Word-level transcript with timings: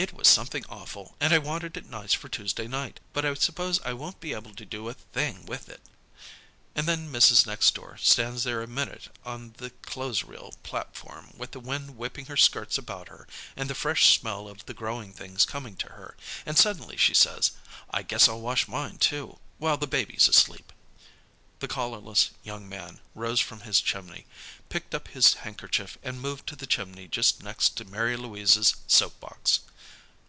'It 0.00 0.12
was 0.12 0.28
something 0.28 0.64
awful, 0.68 1.16
and 1.20 1.32
I 1.32 1.38
wanted 1.38 1.76
it 1.76 1.84
nice 1.90 2.12
for 2.14 2.28
Tuesday 2.28 2.68
night. 2.68 3.00
But 3.12 3.24
I 3.24 3.34
suppose 3.34 3.80
I 3.82 3.94
won't 3.94 4.20
be 4.20 4.32
able 4.32 4.54
to 4.54 4.64
do 4.64 4.88
a 4.88 4.94
thing 4.94 5.44
with 5.44 5.68
it.' 5.68 5.82
"And 6.76 6.86
then 6.86 7.10
Mrs. 7.12 7.46
Next 7.48 7.74
Door 7.74 7.96
stands 8.00 8.44
there 8.44 8.62
a 8.62 8.68
minute 8.68 9.08
on 9.24 9.54
the 9.56 9.70
clothes 9.82 10.22
reel 10.22 10.54
platform, 10.62 11.32
with 11.36 11.50
the 11.50 11.58
wind 11.58 11.96
whipping 11.96 12.26
her 12.26 12.36
skirts 12.36 12.78
about 12.78 13.08
her, 13.08 13.26
and 13.56 13.68
the 13.68 13.74
fresh 13.74 14.14
smell 14.16 14.46
of 14.46 14.66
the 14.66 14.72
growing 14.72 15.12
things 15.12 15.44
coming 15.44 15.74
to 15.78 15.88
her. 15.88 16.16
And 16.46 16.56
suddenly 16.56 16.96
she 16.96 17.12
says: 17.12 17.50
'I 17.90 18.04
guess 18.04 18.28
I'll 18.28 18.40
wash 18.40 18.68
mine 18.68 18.98
too, 18.98 19.40
while 19.58 19.78
the 19.78 19.88
baby's 19.88 20.28
asleep.'" 20.28 20.72
The 21.58 21.66
collarless 21.66 22.30
young 22.44 22.68
man 22.68 23.00
rose 23.16 23.40
from 23.40 23.62
his 23.62 23.80
chimney, 23.80 24.26
picked 24.68 24.94
up 24.94 25.08
his 25.08 25.34
handkerchief, 25.42 25.98
and 26.04 26.20
moved 26.22 26.46
to 26.50 26.54
the 26.54 26.68
chimney 26.68 27.08
just 27.08 27.42
next 27.42 27.76
to 27.78 27.84
Mary 27.84 28.16
Louise's 28.16 28.76
soap 28.86 29.18
box. 29.18 29.58